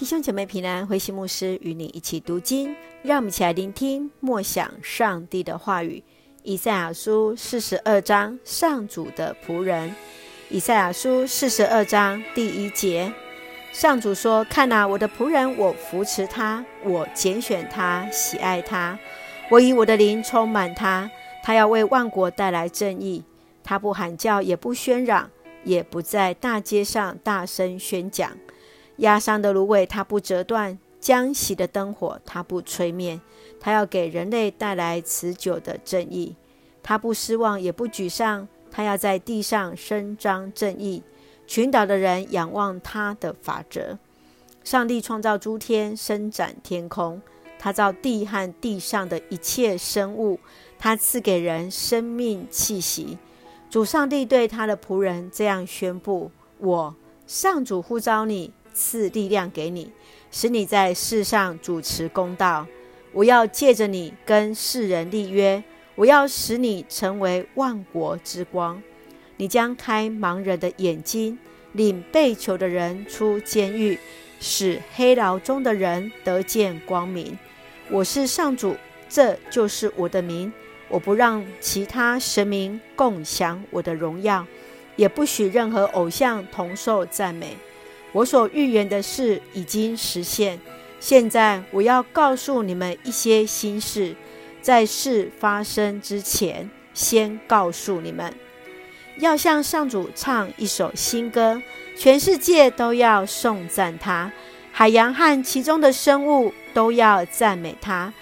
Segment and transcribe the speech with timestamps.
[0.00, 6.02] 弟兄姐妹平安，慧馨牧师与你一起读经，让我们一起来聆听默想上帝的话语。
[6.42, 9.94] 以赛亚书四十二章，上主的仆人。
[10.48, 13.12] 以赛亚书四十二章第一节，
[13.72, 18.98] 上主说：“看哪，我的仆人，我扶持他，我拣选他，喜爱他，
[19.50, 21.10] 我以我的灵充满他，
[21.42, 23.22] 他要为万国带来正义。
[23.62, 25.30] 他不喊叫，也不喧嚷，
[25.62, 28.32] 也不在大街上大声宣讲。”
[29.00, 33.20] 压伤的芦苇，它不折断；将熄的灯火，它不吹灭。
[33.58, 36.36] 它要给人类带来持久的正义。
[36.82, 38.46] 它不失望，也不沮丧。
[38.70, 41.02] 它要在地上伸张正义。
[41.46, 43.98] 群岛的人仰望他的法则。
[44.62, 47.20] 上帝创造诸天，伸展天空。
[47.58, 50.38] 他造地和地上的一切生物。
[50.78, 53.18] 他赐给人生命气息。
[53.68, 56.94] 主上帝对他的仆人这样宣布：我
[57.26, 58.52] 上主呼召你。
[58.72, 59.90] 赐力量给你，
[60.30, 62.66] 使你在世上主持公道。
[63.12, 65.62] 我要借着你跟世人立约，
[65.96, 68.82] 我要使你成为万国之光。
[69.36, 71.38] 你将开盲人的眼睛，
[71.72, 73.98] 领被囚的人出监狱，
[74.38, 77.38] 使黑牢中的人得见光明。
[77.90, 78.76] 我是上主，
[79.08, 80.52] 这就是我的名。
[80.88, 84.46] 我不让其他神明共享我的荣耀，
[84.96, 87.56] 也不许任何偶像同受赞美。
[88.12, 90.58] 我所预言的事已经实现。
[90.98, 94.14] 现在我要告诉你们一些新事，
[94.60, 98.34] 在事发生之前，先告诉你们，
[99.18, 101.62] 要向上主唱一首新歌，
[101.96, 104.30] 全世界都要颂赞他，
[104.72, 108.12] 海洋和其中的生物都要赞美他，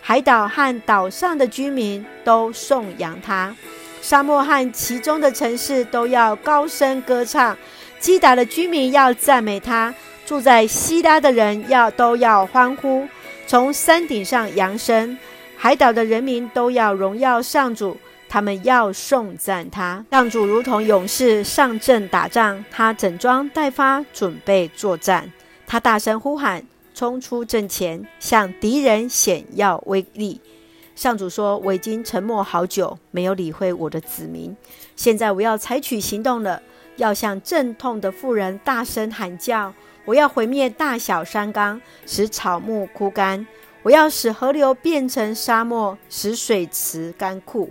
[0.00, 3.56] 海岛和岛上的居民都颂扬他，
[4.00, 7.58] 沙漠和其中的城市都要高声歌唱。
[7.98, 9.92] 基达的居民要赞美他，
[10.24, 13.06] 住在希拉的人要都要欢呼，
[13.46, 15.18] 从山顶上扬声，
[15.56, 17.96] 海岛的人民都要荣耀上主，
[18.28, 20.04] 他们要颂赞他。
[20.10, 25.32] 上主如同勇士上阵打仗，他整装待发，准备作战。
[25.66, 30.40] 他大声呼喊，冲出阵前，向敌人显耀威力。
[30.94, 34.56] 上主说：“我已经沉默好久，没有理会我的子民，
[34.96, 36.62] 现在我要采取行动了。”
[36.98, 39.72] 要向阵痛的妇人大声喊叫！
[40.04, 43.46] 我要毁灭大小山冈，使草木枯干；
[43.82, 47.70] 我要使河流变成沙漠，使水池干枯。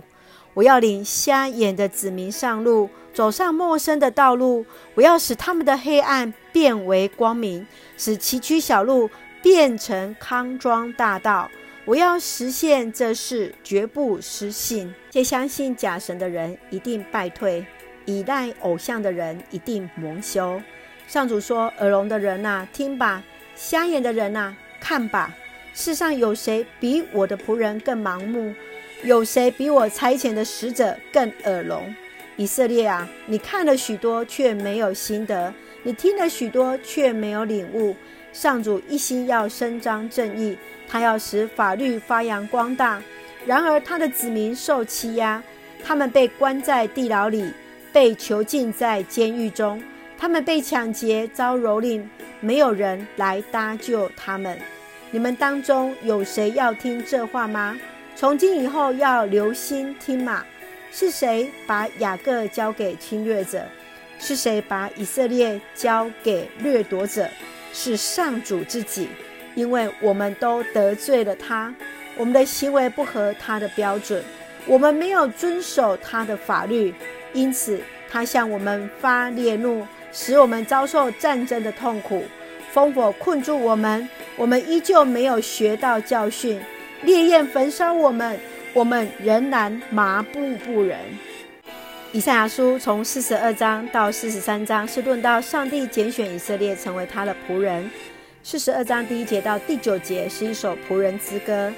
[0.54, 4.64] 我要领瞎眼的子民上路，走上陌生的道路。
[4.94, 7.66] 我要使他们的黑暗变为光明，
[7.96, 9.10] 使崎岖小路
[9.42, 11.50] 变成康庄大道。
[11.84, 14.94] 我要实现这事，绝不失信。
[15.10, 17.64] 且相信假神的人一定败退。
[18.08, 20.62] 倚赖偶像的人一定蒙羞。
[21.06, 23.22] 上主说：“耳聋的人呐，听吧；
[23.54, 25.30] 瞎眼的人呐，看吧。
[25.74, 28.54] 世上有谁比我的仆人更盲目？
[29.02, 31.94] 有谁比我差遣的使者更耳聋？
[32.36, 35.52] 以色列啊，你看了许多，却没有心得；
[35.82, 37.94] 你听了许多，却没有领悟。
[38.32, 40.56] 上主一心要伸张正义，
[40.88, 43.02] 他要使法律发扬光大。
[43.44, 45.42] 然而他的子民受欺压，
[45.84, 47.52] 他们被关在地牢里。”
[47.92, 49.82] 被囚禁在监狱中，
[50.16, 52.02] 他们被抢劫、遭蹂躏，
[52.40, 54.58] 没有人来搭救他们。
[55.10, 57.78] 你们当中有谁要听这话吗？
[58.14, 60.44] 从今以后要留心听嘛？
[60.90, 63.64] 是谁把雅各交给侵略者？
[64.18, 67.28] 是谁把以色列交给掠夺者？
[67.72, 69.08] 是上主自己，
[69.54, 71.72] 因为我们都得罪了他，
[72.16, 74.22] 我们的行为不合他的标准，
[74.66, 76.92] 我们没有遵守他的法律。
[77.32, 77.80] 因此，
[78.10, 82.24] 他向我们发烈怒，使我们遭受战争的痛苦。
[82.74, 86.60] 烽火困住我们，我们依旧没有学到教训。
[87.02, 88.38] 烈焰焚烧我们，
[88.74, 90.98] 我们仍然麻木不仁。
[92.12, 97.90] 以赛亚书从四十二章到四十三章是论到上帝拣选以色列成为他的仆人。
[98.42, 101.72] 四十二章第一节到第九节是一首仆人之歌。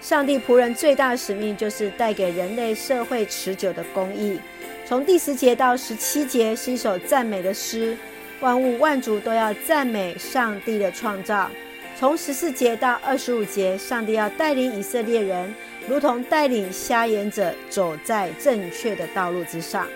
[0.00, 4.38] 上帝仆人最大的使命就是带给人类社会持久的公义。
[4.86, 7.96] 从第十节到十七节是一首赞美的诗，
[8.40, 11.50] 万物万族都要赞美上帝的创造。
[11.98, 15.54] 从十四节到二十五节，上帝要带领以色列人，
[15.88, 19.86] 如同带领瞎眼者走在正确的道路之上。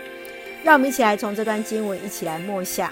[0.64, 2.90] 让我们一起来从这段经文一起来默想。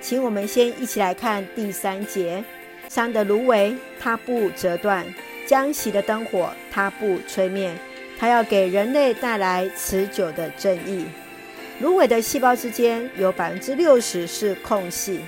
[0.00, 2.42] 请我们先一起来看第三节：
[2.88, 5.04] 山的芦苇，它不折断；
[5.46, 7.70] 将熄的灯火，它不吹灭。
[8.18, 11.04] 它要给人类带来持久的正义。
[11.80, 15.20] 芦苇的细胞之间有百分之六十是空隙，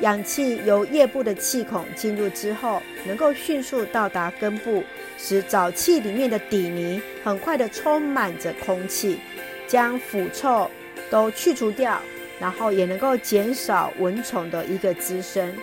[0.00, 4.82] 氧气由叶部的气孔进入之后，能够迅速到达根部，
[5.16, 9.20] 使沼气里面的底泥很快的充满着空气，
[9.68, 10.68] 将腐臭
[11.08, 12.00] 都去除掉，
[12.40, 15.54] 然后也能够减少蚊虫的一个滋生。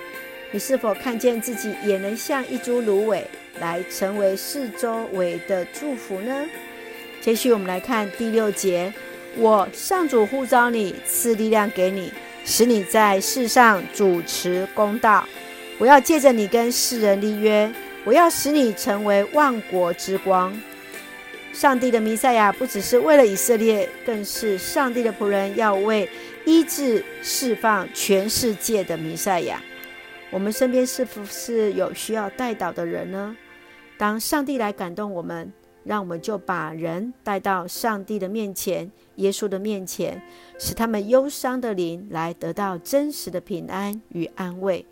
[0.51, 3.28] 你是否看见自己也能像一株芦苇，
[3.60, 6.45] 来成为四周围的祝福呢？
[7.19, 8.92] 接续我们来看第六节：
[9.38, 12.12] 我上主呼召你，赐力量给你。
[12.44, 15.24] 使你在世上主持公道，
[15.78, 17.72] 我要借着你跟世人立约，
[18.04, 20.51] 我要使你成为万国之光。
[21.54, 26.10] 上帝的弥赛亚不只是为了以色列，更是上帝的仆人，要为
[26.45, 29.62] 医治、释放全世界的弥赛亚。
[30.31, 33.38] 我们身边是不是有需要带导的人呢？
[33.98, 35.54] 当上帝来感动我们。
[35.83, 40.22] 让我们就把人带到上帝的面前，耶稣的面前，
[40.60, 44.86] 使他们忧伤的灵来得到真实的平安与安慰。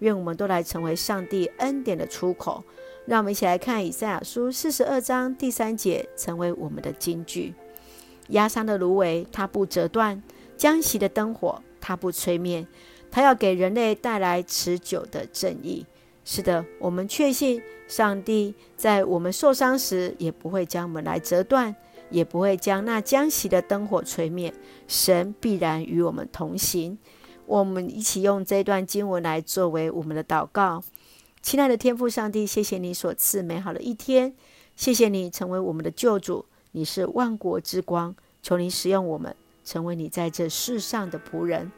[0.00, 2.62] 愿我们都来成为上帝恩典的出口。
[3.06, 7.54] 让我们一起来看以赛亚书四十二章第三节，成为我们的金句：
[8.28, 10.20] 压伤的芦苇，它不折断；
[10.56, 12.66] 将熄的灯火，它不吹灭。
[13.10, 15.86] 它要给人类带来持久的正义。
[16.24, 21.76] 是的，我们确信上帝在我们受伤时，也不会将我们来折断，
[22.08, 24.52] 也不会将那将熄的灯火吹灭。
[24.88, 26.98] 神必然与我们同行。
[27.46, 30.82] 我们一起用这段经文来作为我们的祷告。
[31.42, 34.34] 亲爱的天父上帝，谢谢你所赐美好的一天，
[34.74, 38.16] 谢谢你成为我们的救主，你是万国之光。
[38.42, 41.70] 求你使用我们，成为你在这世上的仆人。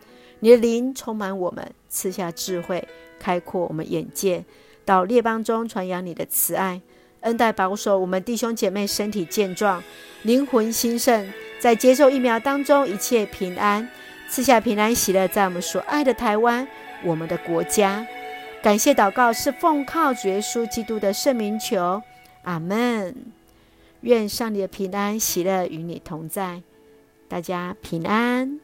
[0.47, 2.87] 你的灵充满我们，赐下智慧。
[3.19, 4.45] 开阔我们眼界，
[4.85, 6.81] 到列邦中传扬你的慈爱，
[7.23, 9.83] 恩待保守我们弟兄姐妹身体健壮，
[10.23, 11.29] 灵魂兴盛，
[11.59, 13.89] 在接受疫苗当中一切平安，
[14.29, 16.69] 赐下平安喜乐，在我们所爱的台湾，
[17.03, 18.07] 我们的国家。
[18.63, 22.01] 感谢祷告是奉靠主耶稣基督的圣名求，
[22.43, 23.17] 阿门。
[24.03, 26.63] 愿上帝的平安喜乐与你同在，
[27.27, 28.61] 大家平安。